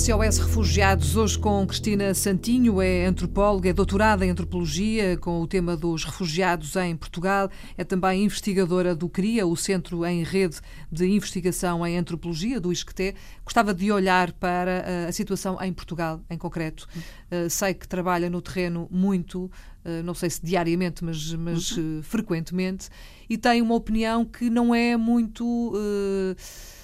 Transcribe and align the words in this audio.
SOS 0.00 0.38
Refugiados, 0.38 1.14
hoje 1.14 1.38
com 1.38 1.66
Cristina 1.66 2.14
Santinho, 2.14 2.80
é 2.80 3.04
antropóloga, 3.04 3.68
é 3.68 3.72
doutorada 3.74 4.24
em 4.24 4.30
antropologia 4.30 5.18
com 5.18 5.42
o 5.42 5.46
tema 5.46 5.76
dos 5.76 6.04
refugiados 6.04 6.74
em 6.76 6.96
Portugal, 6.96 7.50
é 7.76 7.84
também 7.84 8.24
investigadora 8.24 8.94
do 8.94 9.10
CRIA, 9.10 9.46
o 9.46 9.54
Centro 9.54 10.06
em 10.06 10.22
Rede 10.22 10.56
de 10.90 11.06
Investigação 11.06 11.86
em 11.86 11.98
Antropologia, 11.98 12.58
do 12.58 12.72
ISCTE. 12.72 13.14
Gostava 13.44 13.74
de 13.74 13.92
olhar 13.92 14.32
para 14.32 14.70
eh, 14.70 15.06
a 15.06 15.12
situação 15.12 15.60
em 15.60 15.70
Portugal, 15.70 16.24
em 16.30 16.38
concreto. 16.38 16.88
Eh, 17.30 17.50
sei 17.50 17.74
que 17.74 17.86
trabalha 17.86 18.30
no 18.30 18.40
terreno 18.40 18.88
muito, 18.90 19.50
eh, 19.84 20.00
não 20.02 20.14
sei 20.14 20.30
se 20.30 20.42
diariamente, 20.42 21.04
mas, 21.04 21.34
mas 21.34 21.76
uhum. 21.76 22.00
frequentemente, 22.02 22.88
e 23.28 23.36
tem 23.36 23.60
uma 23.60 23.74
opinião 23.74 24.24
que 24.24 24.48
não 24.48 24.74
é 24.74 24.96
muito. 24.96 25.44
Uh, 25.44 26.79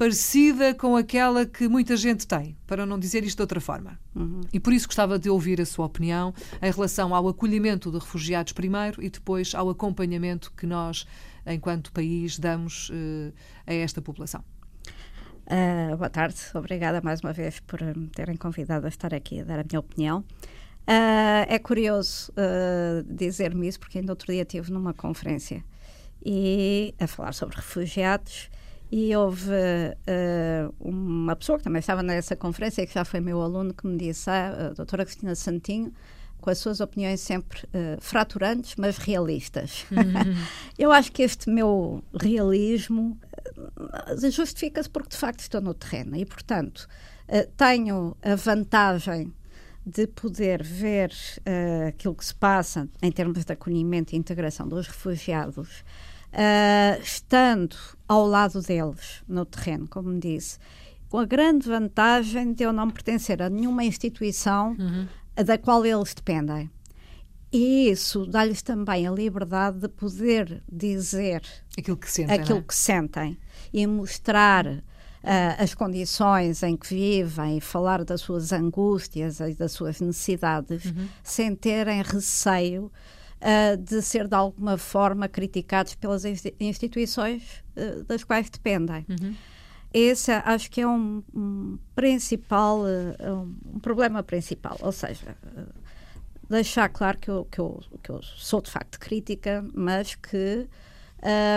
parecida 0.00 0.74
com 0.74 0.96
aquela 0.96 1.44
que 1.44 1.68
muita 1.68 1.94
gente 1.94 2.26
tem, 2.26 2.56
para 2.66 2.86
não 2.86 2.98
dizer 2.98 3.22
isto 3.22 3.36
de 3.36 3.42
outra 3.42 3.60
forma. 3.60 4.00
Uhum. 4.14 4.40
E 4.50 4.58
por 4.58 4.72
isso 4.72 4.86
gostava 4.86 5.18
de 5.18 5.28
ouvir 5.28 5.60
a 5.60 5.66
sua 5.66 5.84
opinião 5.84 6.32
em 6.62 6.70
relação 6.72 7.14
ao 7.14 7.28
acolhimento 7.28 7.90
de 7.92 7.98
refugiados 7.98 8.54
primeiro 8.54 9.04
e 9.04 9.10
depois 9.10 9.54
ao 9.54 9.68
acompanhamento 9.68 10.54
que 10.56 10.66
nós, 10.66 11.06
enquanto 11.46 11.92
país, 11.92 12.38
damos 12.38 12.88
uh, 12.88 13.30
a 13.66 13.74
esta 13.74 14.00
população. 14.00 14.42
Uh, 15.44 15.94
boa 15.98 16.08
tarde, 16.08 16.40
obrigada 16.54 17.02
mais 17.02 17.20
uma 17.20 17.34
vez 17.34 17.60
por 17.60 17.82
me 17.94 18.08
terem 18.08 18.36
convidado 18.38 18.86
a 18.86 18.88
estar 18.88 19.12
aqui 19.12 19.40
a 19.40 19.44
dar 19.44 19.58
a 19.58 19.64
minha 19.70 19.80
opinião. 19.80 20.20
Uh, 20.88 21.44
é 21.46 21.58
curioso 21.58 22.32
dizer-me 23.06 23.68
isso, 23.68 23.78
porque 23.78 23.98
ainda 23.98 24.12
outro 24.12 24.32
dia 24.32 24.44
estive 24.44 24.72
numa 24.72 24.94
conferência 24.94 25.62
e 26.24 26.94
a 26.98 27.06
falar 27.06 27.34
sobre 27.34 27.56
refugiados 27.56 28.48
e 28.90 29.14
houve 29.14 29.50
uh, 29.52 30.74
uma 30.80 31.36
pessoa 31.36 31.58
que 31.58 31.64
também 31.64 31.78
estava 31.78 32.02
nessa 32.02 32.34
conferência, 32.34 32.84
que 32.86 32.92
já 32.92 33.04
foi 33.04 33.20
meu 33.20 33.40
aluno, 33.40 33.72
que 33.72 33.86
me 33.86 33.96
disse, 33.96 34.28
ah, 34.28 34.70
a 34.70 34.74
doutora 34.74 35.04
Cristina 35.04 35.34
Santinho, 35.36 35.92
com 36.40 36.50
as 36.50 36.58
suas 36.58 36.80
opiniões 36.80 37.20
sempre 37.20 37.60
uh, 37.66 38.00
fraturantes, 38.00 38.74
mas 38.76 38.96
realistas. 38.96 39.84
Uhum. 39.90 40.34
Eu 40.78 40.90
acho 40.90 41.12
que 41.12 41.22
este 41.22 41.48
meu 41.50 42.02
realismo 42.18 43.18
uh, 43.46 44.30
justifica-se 44.30 44.88
porque, 44.88 45.10
de 45.10 45.16
facto, 45.16 45.40
estou 45.40 45.60
no 45.60 45.74
terreno 45.74 46.16
e, 46.16 46.24
portanto, 46.24 46.88
uh, 47.28 47.46
tenho 47.56 48.16
a 48.22 48.34
vantagem 48.34 49.32
de 49.84 50.06
poder 50.06 50.62
ver 50.62 51.10
aquilo 51.88 52.14
que 52.14 52.24
se 52.24 52.34
passa 52.34 52.86
em 53.02 53.10
termos 53.10 53.44
de 53.44 53.52
acolhimento 53.52 54.14
e 54.14 54.18
integração 54.18 54.68
dos 54.68 54.86
refugiados 54.86 55.82
uh, 56.32 57.02
estando 57.02 57.76
ao 58.06 58.26
lado 58.26 58.60
deles 58.62 59.22
no 59.28 59.44
terreno, 59.44 59.86
como 59.88 60.18
disse, 60.18 60.58
com 61.08 61.18
a 61.18 61.24
grande 61.24 61.68
vantagem 61.68 62.52
de 62.52 62.64
eu 62.64 62.72
não 62.72 62.90
pertencer 62.90 63.42
a 63.42 63.50
nenhuma 63.50 63.84
instituição 63.84 64.76
uhum. 64.78 65.06
da 65.44 65.58
qual 65.58 65.84
eles 65.84 66.14
dependem. 66.14 66.70
E 67.52 67.90
isso 67.90 68.26
dá-lhes 68.26 68.62
também 68.62 69.08
a 69.08 69.10
liberdade 69.10 69.80
de 69.80 69.88
poder 69.88 70.62
dizer 70.70 71.42
aquilo 71.76 71.96
que 71.96 72.10
sentem, 72.10 72.40
aquilo 72.40 72.58
é? 72.60 72.62
que 72.62 72.74
sentem 72.74 73.38
e 73.72 73.84
mostrar 73.88 74.66
uh, 74.66 74.82
as 75.58 75.74
condições 75.74 76.62
em 76.62 76.76
que 76.76 76.94
vivem 76.94 77.58
e 77.58 77.60
falar 77.60 78.04
das 78.04 78.20
suas 78.20 78.52
angústias 78.52 79.40
e 79.40 79.54
das 79.54 79.72
suas 79.72 80.00
necessidades 80.00 80.84
uhum. 80.84 81.08
sem 81.24 81.56
terem 81.56 82.02
receio 82.02 82.90
uh, 83.40 83.76
de 83.76 84.02
ser 84.02 84.28
de 84.28 84.34
alguma 84.34 84.76
forma 84.76 85.28
criticados 85.28 85.94
pelas 85.94 86.24
instituições 86.60 87.62
uh, 87.76 88.04
das 88.04 88.24
quais 88.24 88.48
dependem. 88.50 89.06
Uhum. 89.08 89.34
Esse 89.92 90.30
acho 90.30 90.70
que 90.70 90.80
é 90.80 90.86
um, 90.86 91.22
um 91.34 91.78
principal, 91.94 92.80
uh, 92.82 93.48
um 93.74 93.80
problema 93.80 94.22
principal, 94.22 94.76
ou 94.80 94.92
seja, 94.92 95.36
deixar 96.48 96.88
claro 96.88 97.18
que 97.18 97.28
eu, 97.28 97.44
que, 97.50 97.58
eu, 97.58 97.80
que 98.02 98.10
eu 98.10 98.22
sou 98.22 98.60
de 98.60 98.70
facto 98.70 98.98
crítica, 99.00 99.64
mas 99.74 100.14
que 100.14 100.68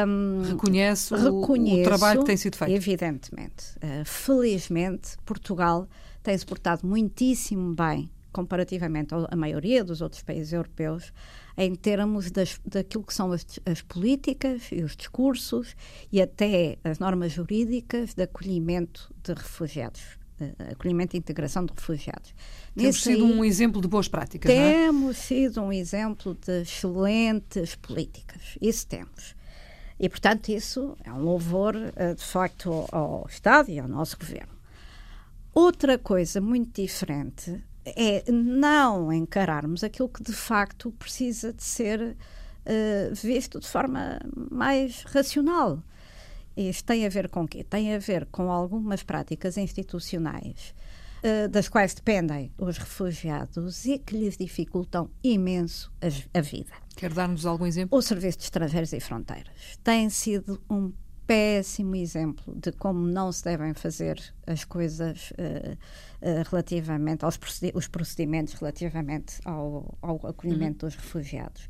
um, 0.08 0.42
reconheço, 0.42 1.16
reconheço, 1.16 1.82
o, 1.82 1.84
trabalho 1.84 2.20
que 2.20 2.26
tem 2.26 2.38
sido 2.38 2.58
feito. 2.58 2.74
Evidentemente. 2.74 3.76
Uh, 3.78 4.04
felizmente, 4.04 5.18
Portugal 5.26 5.88
tem-se 6.22 6.46
portado 6.46 6.86
muitíssimo 6.86 7.74
bem 7.74 8.10
comparativamente 8.34 9.14
à 9.30 9.36
maioria 9.36 9.84
dos 9.84 10.02
outros 10.02 10.22
países 10.22 10.52
europeus, 10.52 11.14
em 11.56 11.74
termos 11.76 12.32
das, 12.32 12.60
daquilo 12.66 13.04
que 13.04 13.14
são 13.14 13.32
as, 13.32 13.46
as, 13.66 13.82
políticas 13.82 14.64
e 14.72 14.84
os 14.84 14.96
discursos 14.96 15.76
e 16.12 16.22
até 16.22 16.78
as 16.84 17.00
normas 17.00 17.32
jurídicas 17.32 18.14
de 18.14 18.24
acolhimento 18.24 19.14
de 19.24 19.34
refugiados. 19.34 20.02
acolhimento 20.72 21.16
e 21.16 21.20
integração 21.20 21.64
de 21.66 21.74
refugiados. 21.74 22.34
Temos 22.76 22.96
Nesse 22.96 23.00
sido 23.00 23.26
aí, 23.26 23.32
um 23.32 23.46
exemplo 23.46 23.82
de 23.82 23.88
boas 23.88 24.08
práticas, 24.08 24.52
Temos 24.52 25.18
é? 25.18 25.22
sido 25.22 25.62
um 25.62 25.72
exemplo 25.72 26.36
de 26.46 26.64
excelentes 26.64 27.76
políticas. 27.76 28.58
Isso 28.60 28.88
temos. 28.88 29.36
E, 30.00 30.10
portanto, 30.10 30.50
isso 30.50 30.98
é 31.04 31.14
um 31.14 31.22
louvor, 31.22 31.76
eh, 31.96 32.16
de 32.16 32.24
facto, 32.24 32.86
ao 32.92 33.26
Estado 33.30 33.70
e 33.70 33.80
ao 33.80 33.88
nosso 33.88 34.18
governo. 34.18 34.52
Outra 35.54 36.00
coisa 36.00 36.42
muito 36.42 36.82
diferente 36.82 37.64
é 37.86 38.24
não 38.32 39.12
encararmos 39.12 39.84
aquilo 39.84 40.10
que 40.10 40.24
de 40.24 40.34
facto 40.34 40.92
precisa 40.94 41.54
de 41.54 41.64
ser 41.64 42.02
uh, 42.02 43.16
visto 43.16 43.60
de 43.60 43.68
forma 43.68 44.20
mais 44.52 45.04
racional. 45.04 45.82
Isto 46.56 46.86
tem 46.86 47.06
a 47.06 47.10
ver 47.10 47.30
com 47.30 47.48
quê? 47.48 47.64
Tem 47.64 47.94
a 47.96 48.00
ver 48.00 48.28
com 48.28 48.52
algumas 48.52 49.02
práticas 49.02 49.58
institucionais 49.58 50.74
uh, 51.24 51.50
das 51.50 51.68
quais 51.68 51.94
dependem 51.94 52.52
os 52.58 52.78
refugiados 52.78 53.86
e 53.86 53.98
que 53.98 54.16
lhes 54.16 54.38
dificultam 54.38 55.10
imenso 55.24 55.92
a, 56.02 56.38
a 56.38 56.42
vida. 56.42 56.72
Quer 56.96 57.12
dar-nos 57.12 57.46
algum 57.46 57.66
exemplo? 57.66 57.98
O 57.98 58.02
Serviço 58.02 58.38
de 58.38 58.44
Estrangeiros 58.44 58.94
e 58.94 59.00
Fronteiras 59.00 59.80
tem 59.84 60.10
sido 60.10 60.62
um 60.70 60.92
péssimo 61.26 61.96
exemplo 61.96 62.54
de 62.56 62.72
como 62.72 63.08
não 63.08 63.32
se 63.32 63.44
devem 63.44 63.74
fazer 63.74 64.22
as 64.46 64.64
coisas 64.64 65.32
uh, 65.32 65.74
uh, 65.74 66.50
relativamente 66.50 67.24
aos 67.24 67.38
procedi 67.38 67.72
os 67.76 67.88
procedimentos 67.88 68.54
relativamente 68.54 69.40
ao, 69.46 69.98
ao 70.02 70.16
acolhimento 70.28 70.86
uhum. 70.86 70.90
dos 70.90 70.96
refugiados. 70.96 71.68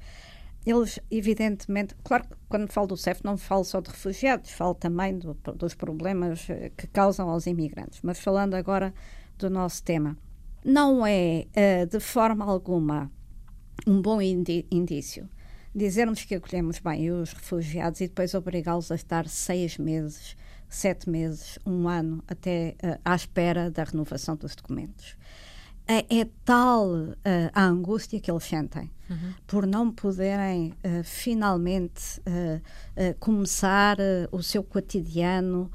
Eles, 0.65 0.97
evidentemente, 1.11 1.93
claro 2.03 2.23
que 2.23 2.35
quando 2.47 2.71
falo 2.71 2.87
do 2.87 2.97
CEF 2.97 3.23
não 3.23 3.37
falo 3.37 3.65
só 3.65 3.81
de 3.81 3.89
refugiados, 3.89 4.51
falo 4.51 4.73
também 4.73 5.17
do, 5.19 5.33
dos 5.55 5.75
problemas 5.75 6.49
eh, 6.49 6.71
que 6.77 6.87
causam 6.87 7.29
aos 7.29 7.45
imigrantes. 7.47 7.99
Mas 8.01 8.19
falando 8.19 8.53
agora 8.53 8.93
do 9.37 9.49
nosso 9.49 9.83
tema, 9.83 10.17
não 10.63 11.05
é 11.05 11.47
uh, 11.49 11.85
de 11.85 11.99
forma 11.99 12.45
alguma 12.45 13.11
um 13.85 14.01
bom 14.01 14.21
indício 14.21 15.29
dizermos 15.73 16.23
que 16.23 16.35
acolhemos 16.35 16.79
bem 16.79 17.11
os 17.11 17.33
refugiados 17.33 17.99
e 18.01 18.07
depois 18.07 18.33
obrigá-los 18.33 18.91
a 18.91 18.95
estar 18.95 19.27
seis 19.27 19.77
meses, 19.77 20.35
sete 20.69 21.09
meses, 21.09 21.57
um 21.65 21.87
ano, 21.87 22.23
até 22.27 22.75
uh, 22.83 22.99
à 23.03 23.15
espera 23.15 23.71
da 23.71 23.83
renovação 23.83 24.35
dos 24.35 24.55
documentos. 24.55 25.15
É, 25.87 26.19
é 26.19 26.27
tal 26.45 26.87
uh, 26.87 27.15
a 27.53 27.65
angústia 27.65 28.19
que 28.19 28.31
eles 28.31 28.43
sentem 28.43 28.89
uhum. 29.09 29.33
por 29.45 29.67
não 29.67 29.91
poderem 29.91 30.73
uh, 30.83 31.03
finalmente 31.03 32.21
começar 33.19 33.97
o 34.31 34.41
seu 34.41 34.63
cotidiano 34.63 35.69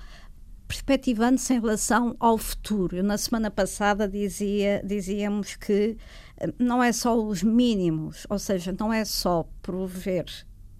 perspectivando-se 0.68 1.54
em 1.54 1.60
relação 1.60 2.14
ao 2.20 2.36
futuro. 2.36 3.02
Na 3.02 3.16
semana 3.16 3.50
passada, 3.50 4.06
dizia, 4.06 4.82
dizíamos 4.84 5.56
que 5.56 5.96
eh, 6.36 6.52
não 6.58 6.84
é 6.84 6.92
só 6.92 7.18
os 7.18 7.42
mínimos, 7.42 8.26
ou 8.28 8.38
seja, 8.38 8.74
não 8.78 8.92
é 8.92 9.02
só 9.04 9.48
prover 9.62 10.26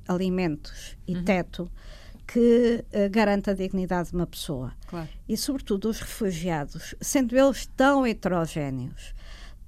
alimentos 0.06 0.96
e 1.06 1.17
uhum. 1.17 1.25
teto 1.25 1.73
que 2.26 2.85
uh, 2.93 3.11
garanta 3.11 3.52
a 3.52 3.55
dignidade 3.55 4.11
de 4.11 4.17
uma 4.17 4.26
pessoa. 4.26 4.75
Claro. 4.87 5.08
E, 5.26 5.35
sobretudo, 5.35 5.88
os 5.88 6.00
refugiados, 6.00 6.94
sendo 7.00 7.34
eles 7.34 7.67
tão 7.75 8.06
heterogéneos, 8.06 9.14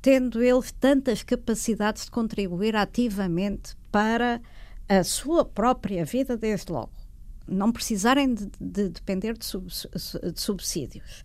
tendo 0.03 0.43
eles 0.43 0.71
tantas 0.71 1.23
capacidades 1.23 2.05
de 2.05 2.11
contribuir 2.11 2.77
ativamente 2.77 3.75
para 3.91 4.43
a 4.87 5.03
sua 5.03 5.43
própria 5.43 6.05
vida, 6.05 6.37
desde 6.37 6.71
logo 6.71 7.00
não 7.51 7.73
precisarem 7.73 8.33
de, 8.33 8.51
de 8.61 8.89
depender 8.89 9.37
de, 9.37 9.45
sub, 9.45 9.67
de 9.67 10.41
subsídios 10.41 11.25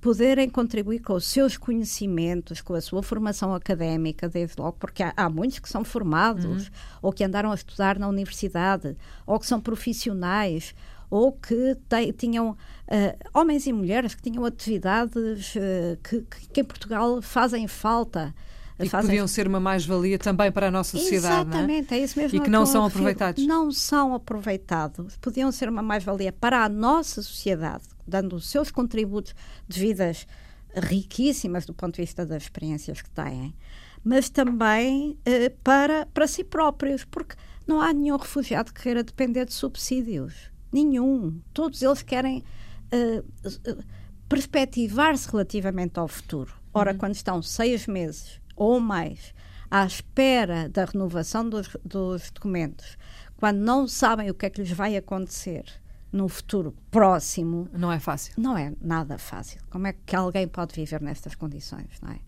poderem 0.00 0.48
contribuir 0.48 1.00
com 1.00 1.14
os 1.14 1.26
seus 1.26 1.56
conhecimentos, 1.56 2.60
com 2.60 2.74
a 2.74 2.80
sua 2.80 3.02
formação 3.02 3.52
académica, 3.52 4.28
desde 4.28 4.60
logo, 4.60 4.76
porque 4.78 5.02
há, 5.02 5.12
há 5.16 5.28
muitos 5.28 5.58
que 5.58 5.68
são 5.68 5.84
formados, 5.84 6.44
uhum. 6.44 6.74
ou 7.02 7.12
que 7.12 7.24
andaram 7.24 7.50
a 7.50 7.54
estudar 7.54 7.98
na 7.98 8.06
universidade, 8.06 8.96
ou 9.26 9.36
que 9.40 9.46
são 9.46 9.60
profissionais, 9.60 10.74
ou 11.10 11.32
que 11.32 11.76
te, 11.88 12.12
tinham 12.12 12.50
uh, 12.50 12.56
homens 13.32 13.66
e 13.66 13.72
mulheres 13.72 14.14
que 14.14 14.22
tinham 14.22 14.44
atividades 14.44 15.54
uh, 15.56 15.96
que, 16.02 16.22
que, 16.52 16.60
em 16.60 16.64
Portugal 16.64 17.20
fazem 17.22 17.66
falta. 17.66 18.34
E 18.78 18.88
fazem... 18.88 19.10
podiam 19.10 19.26
ser 19.26 19.46
uma 19.46 19.58
mais-valia 19.58 20.18
também 20.18 20.52
para 20.52 20.68
a 20.68 20.70
nossa 20.70 20.98
sociedade, 20.98 21.48
Exatamente, 21.48 21.94
é? 21.94 21.98
é 21.98 22.02
isso 22.02 22.18
mesmo. 22.18 22.38
E 22.38 22.40
que 22.40 22.50
não 22.50 22.66
são 22.66 22.84
aproveitados. 22.84 23.46
Não 23.46 23.72
são 23.72 24.14
aproveitados. 24.14 25.16
Podiam 25.16 25.50
ser 25.50 25.68
uma 25.68 25.82
mais-valia 25.82 26.32
para 26.32 26.64
a 26.64 26.68
nossa 26.68 27.22
sociedade, 27.22 27.84
dando 28.06 28.36
os 28.36 28.48
seus 28.50 28.70
contributos 28.70 29.34
de 29.66 29.80
vidas 29.80 30.26
riquíssimas 30.74 31.64
do 31.64 31.72
ponto 31.72 31.94
de 31.94 32.02
vista 32.02 32.26
das 32.26 32.42
experiências 32.42 33.00
que 33.00 33.08
têm, 33.10 33.54
mas 34.04 34.28
também 34.28 35.18
eh, 35.24 35.48
para, 35.64 36.06
para 36.12 36.26
si 36.26 36.44
próprios, 36.44 37.04
porque 37.04 37.34
não 37.66 37.80
há 37.80 37.92
nenhum 37.92 38.16
refugiado 38.16 38.72
que 38.72 38.82
queira 38.82 39.02
depender 39.02 39.46
de 39.46 39.54
subsídios. 39.54 40.34
Nenhum. 40.70 41.40
Todos 41.54 41.80
eles 41.82 42.02
querem 42.02 42.44
uh, 42.92 43.84
perspectivar-se 44.28 45.28
relativamente 45.30 45.98
ao 45.98 46.06
futuro. 46.06 46.52
Ora, 46.72 46.92
uhum. 46.92 46.98
quando 46.98 47.14
estão 47.14 47.40
seis 47.40 47.86
meses 47.86 48.40
ou 48.56 48.80
mais 48.80 49.34
à 49.70 49.84
espera 49.84 50.68
da 50.68 50.84
renovação 50.84 51.48
dos, 51.48 51.68
dos 51.84 52.30
documentos, 52.30 52.96
quando 53.36 53.58
não 53.58 53.86
sabem 53.86 54.30
o 54.30 54.34
que 54.34 54.46
é 54.46 54.50
que 54.50 54.60
lhes 54.60 54.72
vai 54.72 54.96
acontecer 54.96 55.64
no 56.12 56.28
futuro 56.28 56.74
próximo. 56.90 57.68
Não 57.72 57.92
é 57.92 57.98
fácil. 57.98 58.34
Não 58.38 58.56
é 58.56 58.72
nada 58.80 59.18
fácil. 59.18 59.60
Como 59.68 59.86
é 59.86 59.92
que 59.92 60.16
alguém 60.16 60.48
pode 60.48 60.74
viver 60.74 61.00
nestas 61.00 61.34
condições, 61.34 62.00
não 62.00 62.12
é? 62.12 62.20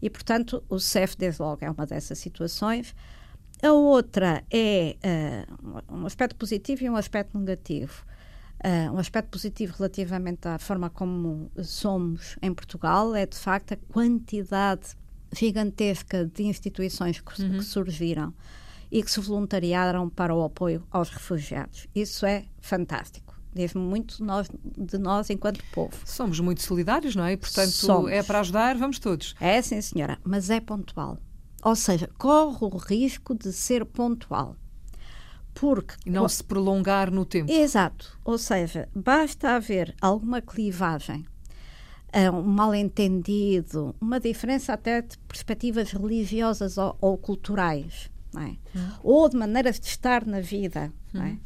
E, 0.00 0.08
portanto, 0.08 0.64
o 0.68 0.78
CEF, 0.78 1.16
desde 1.16 1.42
logo, 1.42 1.64
é 1.64 1.70
uma 1.70 1.84
dessas 1.84 2.18
situações. 2.18 2.94
A 3.62 3.72
outra 3.72 4.44
é 4.50 4.96
uh, 5.58 5.94
um 5.96 6.06
aspecto 6.06 6.36
positivo 6.36 6.84
e 6.84 6.90
um 6.90 6.96
aspecto 6.96 7.36
negativo. 7.36 8.04
Uh, 8.64 8.92
um 8.94 8.98
aspecto 8.98 9.30
positivo 9.30 9.74
relativamente 9.76 10.46
à 10.46 10.58
forma 10.58 10.88
como 10.88 11.50
somos 11.62 12.36
em 12.40 12.52
Portugal 12.54 13.14
é, 13.14 13.26
de 13.26 13.36
facto, 13.36 13.72
a 13.74 13.76
quantidade 13.92 14.96
gigantesca 15.32 16.24
de 16.24 16.44
instituições 16.44 17.20
que, 17.20 17.42
uhum. 17.42 17.58
que 17.58 17.64
surgiram 17.64 18.32
e 18.90 19.02
que 19.02 19.10
se 19.10 19.20
voluntariaram 19.20 20.08
para 20.08 20.34
o 20.34 20.42
apoio 20.42 20.86
aos 20.90 21.10
refugiados. 21.10 21.86
Isso 21.94 22.24
é 22.24 22.46
fantástico 22.60 23.28
diz 23.58 23.74
muito 23.74 24.16
de 24.18 24.22
nós, 24.22 24.48
de 24.76 24.98
nós 24.98 25.30
enquanto 25.30 25.62
povo. 25.72 25.94
Somos 26.04 26.38
muito 26.38 26.62
solidários, 26.62 27.16
não 27.16 27.24
é? 27.24 27.32
E, 27.32 27.36
portanto, 27.36 27.72
Somos. 27.72 28.10
é 28.10 28.22
para 28.22 28.40
ajudar, 28.40 28.76
vamos 28.76 28.98
todos. 28.98 29.34
É, 29.40 29.60
sim, 29.60 29.80
senhora, 29.80 30.18
mas 30.22 30.48
é 30.50 30.60
pontual. 30.60 31.18
Ou 31.62 31.74
seja, 31.74 32.08
corre 32.16 32.58
o 32.60 32.76
risco 32.76 33.34
de 33.34 33.52
ser 33.52 33.84
pontual. 33.84 34.56
Porque. 35.54 35.94
E 36.06 36.10
não 36.10 36.28
se 36.28 36.44
prolongar 36.44 37.10
no 37.10 37.24
tempo. 37.24 37.50
Exato. 37.50 38.16
Ou 38.24 38.38
seja, 38.38 38.88
basta 38.94 39.56
haver 39.56 39.94
alguma 40.00 40.40
clivagem, 40.40 41.26
um 42.30 42.42
mal-entendido, 42.42 43.94
uma 44.00 44.18
diferença 44.18 44.72
até 44.72 45.02
de 45.02 45.18
perspectivas 45.18 45.92
religiosas 45.92 46.78
ou, 46.78 46.96
ou 47.00 47.18
culturais, 47.18 48.10
é? 48.36 48.56
hum. 48.78 48.90
ou 49.02 49.28
de 49.28 49.36
maneiras 49.36 49.78
de 49.78 49.86
estar 49.86 50.24
na 50.26 50.40
vida, 50.40 50.92
é? 51.14 51.18
hum. 51.18 51.22
é? 51.22 51.38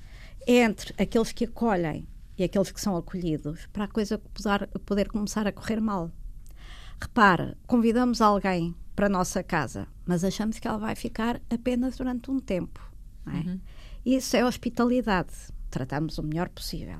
entre 0.46 0.94
aqueles 1.02 1.32
que 1.32 1.44
acolhem 1.44 2.06
e 2.36 2.44
aqueles 2.44 2.70
que 2.70 2.80
são 2.80 2.96
acolhidos, 2.96 3.66
para 3.72 3.84
a 3.84 3.88
coisa 3.88 4.18
poder, 4.18 4.66
poder 4.86 5.08
começar 5.08 5.46
a 5.46 5.52
correr 5.52 5.80
mal. 5.80 6.10
Repara, 7.00 7.56
convidamos 7.66 8.20
alguém 8.20 8.74
para 8.94 9.06
a 9.06 9.10
nossa 9.10 9.42
casa, 9.42 9.88
mas 10.06 10.24
achamos 10.24 10.58
que 10.58 10.66
ela 10.68 10.78
vai 10.78 10.94
ficar 10.94 11.40
apenas 11.50 11.96
durante 11.96 12.30
um 12.30 12.38
tempo. 12.38 12.80
É? 13.26 13.48
Uhum. 13.48 13.60
Isso 14.04 14.36
é 14.36 14.44
hospitalidade. 14.44 15.32
Tratamos 15.70 16.18
o 16.18 16.22
melhor 16.22 16.48
possível. 16.48 16.98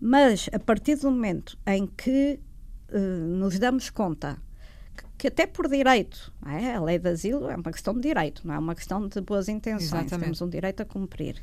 Mas 0.00 0.48
a 0.52 0.58
partir 0.58 0.96
do 0.96 1.10
momento 1.10 1.58
em 1.66 1.86
que 1.86 2.38
uh, 2.90 2.98
nos 2.98 3.58
damos 3.58 3.90
conta 3.90 4.38
que, 4.96 5.04
que 5.18 5.26
até 5.28 5.46
por 5.46 5.68
direito, 5.68 6.32
é? 6.46 6.74
a 6.74 6.80
lei 6.80 6.98
de 6.98 7.08
asilo 7.08 7.48
é 7.48 7.56
uma 7.56 7.72
questão 7.72 7.94
de 7.94 8.00
direito, 8.00 8.46
não 8.46 8.54
é 8.54 8.58
uma 8.58 8.74
questão 8.74 9.06
de 9.06 9.20
boas 9.20 9.48
intenções, 9.48 9.92
Exatamente. 9.92 10.24
temos 10.24 10.42
um 10.42 10.48
direito 10.48 10.82
a 10.82 10.84
cumprir. 10.84 11.42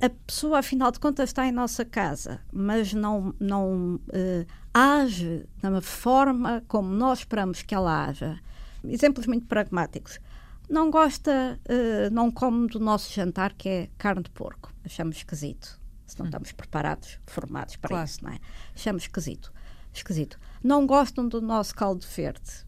A 0.00 0.08
pessoa, 0.08 0.60
afinal 0.60 0.92
de 0.92 1.00
contas, 1.00 1.30
está 1.30 1.46
em 1.46 1.50
nossa 1.50 1.84
casa, 1.84 2.40
mas 2.52 2.94
não, 2.94 3.34
não 3.40 3.96
uh, 3.96 4.46
age 4.72 5.44
da 5.60 5.80
forma 5.80 6.62
como 6.68 6.88
nós 6.88 7.20
esperamos 7.20 7.62
que 7.62 7.74
ela 7.74 8.06
haja 8.06 8.38
exemplos 8.84 9.26
muito 9.26 9.46
pragmáticos. 9.46 10.20
Não 10.68 10.90
gosta, 10.90 11.58
uh, 11.64 12.14
não 12.14 12.30
come 12.30 12.68
do 12.68 12.78
nosso 12.78 13.12
jantar, 13.12 13.54
que 13.54 13.68
é 13.68 13.88
carne 13.96 14.22
de 14.22 14.30
porco. 14.30 14.72
Achamos 14.84 15.16
esquisito. 15.16 15.80
Se 16.06 16.18
não 16.18 16.26
hum. 16.26 16.28
estamos 16.28 16.52
preparados, 16.52 17.18
formados 17.26 17.76
para 17.76 17.88
claro. 17.88 18.04
isso, 18.04 18.22
não 18.22 18.32
é? 18.32 18.38
Achamos 18.74 19.02
esquisito. 19.02 19.52
Esquisito. 19.92 20.38
Não 20.62 20.86
gostam 20.86 21.28
do 21.28 21.40
nosso 21.40 21.74
caldo 21.74 22.04
verde. 22.06 22.66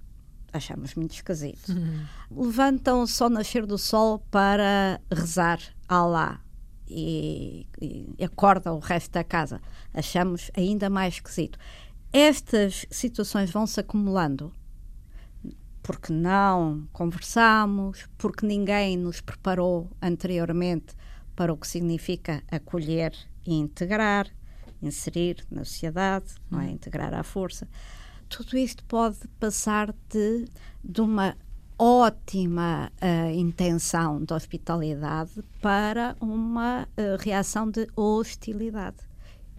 Achamos 0.53 0.95
muito 0.95 1.15
esquisito. 1.15 1.69
Uhum. 1.69 2.07
Levantam 2.31 3.07
só 3.07 3.29
nascer 3.29 3.67
do 3.67 3.79
sol 3.79 4.19
para 4.31 5.01
rezar 5.11 5.61
a 5.89 5.97
Allah 5.97 6.41
e, 6.89 7.67
e 7.81 8.25
acordam 8.25 8.77
o 8.77 8.81
resto 8.81 9.13
da 9.13 9.23
casa. 9.23 9.61
Achamos 9.95 10.51
ainda 10.57 10.91
mais 10.91 11.15
esquisito. 11.15 11.59
Estas 12.13 12.85
situações 12.91 13.51
vão 13.51 13.67
se 13.67 13.79
acumulando 13.79 14.53
porque 15.83 16.13
não 16.13 16.87
conversamos, 16.93 18.07
porque 18.19 18.47
ninguém 18.47 18.97
nos 18.97 19.21
preparou 19.21 19.91
anteriormente 20.01 20.95
para 21.35 21.53
o 21.53 21.57
que 21.57 21.67
significa 21.67 22.43
acolher 22.51 23.13
e 23.47 23.55
integrar, 23.55 24.29
inserir 24.83 25.45
na 25.51 25.65
sociedade, 25.65 26.35
não 26.51 26.61
é? 26.61 26.67
Hum. 26.67 26.71
integrar 26.71 27.15
à 27.15 27.23
força. 27.23 27.69
Tudo 28.29 28.57
isto 28.57 28.85
pode 28.85 29.19
passar 29.39 29.93
de, 30.09 30.47
de 30.85 31.01
uma 31.01 31.37
ótima 31.79 32.93
uh, 33.03 33.31
intenção 33.31 34.23
de 34.23 34.33
hospitalidade 34.33 35.43
para 35.61 36.15
uma 36.21 36.83
uh, 36.83 37.17
reação 37.19 37.69
de 37.69 37.89
hostilidade. 37.97 38.99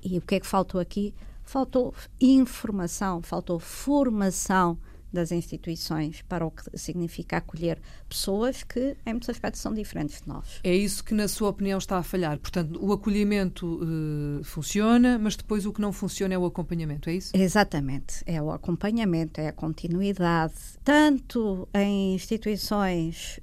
E 0.03 0.17
o 0.17 0.21
que 0.21 0.35
é 0.35 0.39
que 0.39 0.47
faltou 0.47 0.79
aqui? 0.79 1.13
Faltou 1.43 1.93
informação, 2.19 3.21
faltou 3.21 3.59
formação 3.59 4.77
das 5.11 5.31
instituições 5.31 6.21
para 6.21 6.45
o 6.45 6.51
que 6.51 6.77
significa 6.77 7.37
acolher 7.37 7.79
pessoas 8.07 8.63
que, 8.63 8.95
em 9.05 9.13
muitos 9.13 9.29
aspectos, 9.29 9.61
são 9.61 9.73
diferentes 9.73 10.21
de 10.21 10.27
nós. 10.27 10.59
É 10.63 10.73
isso 10.73 11.03
que, 11.03 11.13
na 11.13 11.27
sua 11.27 11.49
opinião, 11.49 11.77
está 11.77 11.97
a 11.97 12.03
falhar. 12.03 12.37
Portanto, 12.39 12.79
o 12.81 12.93
acolhimento 12.93 13.81
uh, 13.83 14.43
funciona, 14.43 15.17
mas 15.19 15.35
depois 15.35 15.65
o 15.65 15.73
que 15.73 15.81
não 15.81 15.91
funciona 15.91 16.33
é 16.33 16.37
o 16.37 16.45
acompanhamento, 16.45 17.09
é 17.09 17.13
isso? 17.13 17.31
Exatamente. 17.35 18.23
É 18.25 18.41
o 18.41 18.51
acompanhamento, 18.51 19.41
é 19.41 19.47
a 19.47 19.53
continuidade, 19.53 20.53
tanto 20.83 21.67
em 21.73 22.15
instituições 22.15 23.39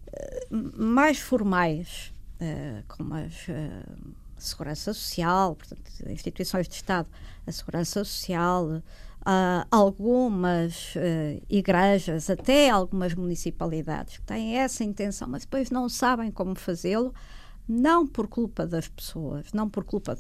uh, 0.51 0.83
mais 0.83 1.19
formais, 1.19 2.13
uh, 2.41 2.83
como 2.89 3.15
as 3.15 3.47
Segurança 4.39 4.95
Social, 4.95 5.57
portanto, 5.57 5.91
instituições 6.09 6.69
de 6.69 6.75
Estado, 6.75 7.09
a 7.47 7.53
Segurança 7.53 8.05
Social, 8.05 8.83
Uh, 9.29 9.61
algumas 9.71 10.95
uh, 10.95 11.45
igrejas, 11.51 12.31
até 12.31 12.71
algumas 12.71 13.15
municipalidades, 13.15 14.17
que 14.17 14.23
têm 14.23 14.57
essa 14.57 14.83
intenção, 14.83 15.29
mas 15.29 15.43
depois 15.43 15.71
não 15.71 15.87
sabem 15.87 16.31
como 16.31 16.55
fazê-lo, 16.55 17.13
não 17.69 18.07
por 18.07 18.27
culpa 18.27 18.67
das 18.67 18.89
pessoas, 18.89 19.53
não 19.53 19.69
por 19.69 19.85
culpa 19.85 20.17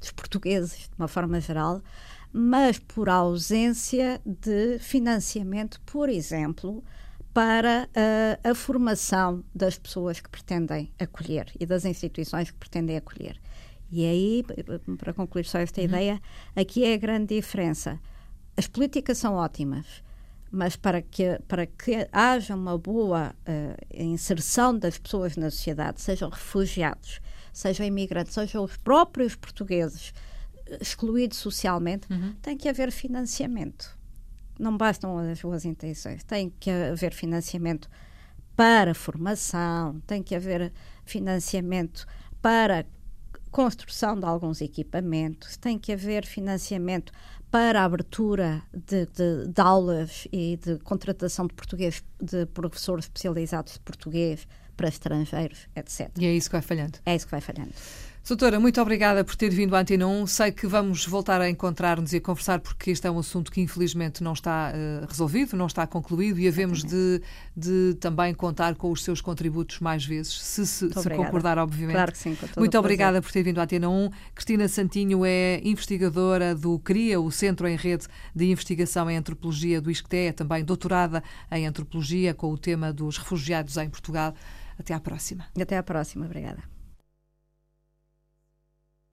dos 0.00 0.10
portugueses, 0.10 0.88
de 0.88 0.90
uma 0.98 1.06
forma 1.06 1.40
geral, 1.40 1.80
mas 2.32 2.80
por 2.80 3.08
ausência 3.08 4.20
de 4.26 4.76
financiamento, 4.80 5.80
por 5.82 6.08
exemplo, 6.08 6.82
para 7.32 7.88
uh, 7.90 8.50
a 8.50 8.54
formação 8.56 9.44
das 9.54 9.78
pessoas 9.78 10.20
que 10.20 10.28
pretendem 10.28 10.92
acolher 10.98 11.46
e 11.60 11.64
das 11.64 11.84
instituições 11.84 12.50
que 12.50 12.58
pretendem 12.58 12.96
acolher. 12.96 13.40
E 13.88 14.04
aí, 14.04 14.44
para 14.98 15.12
concluir 15.12 15.44
só 15.44 15.58
esta 15.58 15.80
uhum. 15.80 15.86
ideia, 15.86 16.20
aqui 16.56 16.84
é 16.84 16.94
a 16.94 16.96
grande 16.96 17.36
diferença 17.36 18.00
as 18.56 18.66
políticas 18.66 19.18
são 19.18 19.34
ótimas, 19.34 20.02
mas 20.50 20.76
para 20.76 21.00
que, 21.00 21.38
para 21.48 21.66
que 21.66 22.06
haja 22.12 22.54
uma 22.54 22.76
boa 22.76 23.34
uh, 23.48 23.74
inserção 23.90 24.76
das 24.76 24.98
pessoas 24.98 25.36
na 25.36 25.50
sociedade, 25.50 26.00
sejam 26.00 26.28
refugiados, 26.28 27.20
sejam 27.52 27.86
imigrantes, 27.86 28.34
sejam 28.34 28.62
os 28.62 28.76
próprios 28.76 29.34
portugueses 29.34 30.12
eh, 30.66 30.78
excluídos 30.80 31.38
socialmente, 31.38 32.06
uhum. 32.12 32.34
tem 32.42 32.56
que 32.56 32.68
haver 32.68 32.92
financiamento. 32.92 33.96
Não 34.58 34.76
bastam 34.76 35.16
as 35.18 35.40
boas 35.40 35.64
intenções, 35.64 36.22
tem 36.22 36.50
que 36.50 36.70
haver 36.70 37.14
financiamento 37.14 37.88
para 38.54 38.94
formação, 38.94 40.00
tem 40.06 40.22
que 40.22 40.34
haver 40.34 40.70
financiamento 41.04 42.06
para 42.42 42.84
construção 43.50 44.18
de 44.18 44.26
alguns 44.26 44.60
equipamentos, 44.60 45.56
tem 45.56 45.78
que 45.78 45.92
haver 45.92 46.26
financiamento 46.26 47.12
para 47.52 47.82
a 47.82 47.84
abertura 47.84 48.62
de, 48.72 49.04
de, 49.06 49.46
de, 49.46 49.60
aulas 49.60 50.26
e 50.32 50.56
de 50.56 50.78
contratação 50.78 51.46
de 51.46 51.52
português, 51.52 52.02
de 52.18 52.46
professores 52.46 53.04
especializados 53.04 53.74
de 53.74 53.80
português 53.80 54.48
para 54.74 54.88
estrangeiros, 54.88 55.68
etc. 55.76 56.10
E 56.18 56.24
é 56.24 56.32
isso 56.32 56.48
que 56.48 56.54
vai 56.56 56.62
falhando? 56.62 56.98
É 57.04 57.14
isso 57.14 57.26
que 57.26 57.30
vai 57.30 57.42
falhando. 57.42 57.72
Doutora, 58.24 58.60
muito 58.60 58.80
obrigada 58.80 59.24
por 59.24 59.34
ter 59.34 59.50
vindo 59.50 59.74
à 59.74 59.80
Antena 59.80 60.06
1. 60.06 60.28
Sei 60.28 60.52
que 60.52 60.64
vamos 60.64 61.04
voltar 61.04 61.40
a 61.40 61.50
encontrar-nos 61.50 62.12
e 62.12 62.18
a 62.18 62.20
conversar 62.20 62.60
porque 62.60 62.92
este 62.92 63.04
é 63.04 63.10
um 63.10 63.18
assunto 63.18 63.50
que 63.50 63.60
infelizmente 63.60 64.22
não 64.22 64.32
está 64.32 64.72
uh, 64.72 65.06
resolvido, 65.08 65.56
não 65.56 65.66
está 65.66 65.88
concluído 65.88 66.38
e 66.38 66.46
havemos 66.46 66.84
de, 66.84 67.20
de, 67.56 67.94
também 68.00 68.32
contar 68.32 68.76
com 68.76 68.92
os 68.92 69.02
seus 69.02 69.20
contributos 69.20 69.80
mais 69.80 70.06
vezes, 70.06 70.40
se, 70.40 70.64
se, 70.64 70.88
se 70.88 71.10
concordar, 71.10 71.58
obviamente. 71.58 71.96
Claro 71.96 72.12
que 72.12 72.18
sim. 72.18 72.38
muito 72.56 72.78
obrigada 72.78 73.20
por 73.20 73.32
ter 73.32 73.42
vindo 73.42 73.58
à 73.58 73.64
Antena 73.64 73.90
1. 73.90 74.10
Cristina 74.34 74.68
Santinho 74.68 75.24
é 75.26 75.60
investigadora 75.64 76.54
do 76.54 76.78
CRIA, 76.78 77.20
o 77.20 77.30
Centro 77.32 77.66
em 77.66 77.74
Rede 77.74 78.06
de 78.34 78.44
Investigação 78.48 79.10
em 79.10 79.16
Antropologia 79.16 79.80
do 79.80 79.90
ISCTE, 79.90 80.28
é 80.28 80.32
também 80.32 80.64
doutorada 80.64 81.24
em 81.50 81.66
Antropologia 81.66 82.32
com 82.32 82.52
o 82.52 82.56
tema 82.56 82.92
dos 82.92 83.18
refugiados 83.18 83.76
em 83.76 83.90
Portugal. 83.90 84.32
Até 84.78 84.94
à 84.94 85.00
próxima. 85.00 85.44
Até 85.60 85.76
à 85.76 85.82
próxima. 85.82 86.24
Obrigada. 86.24 86.62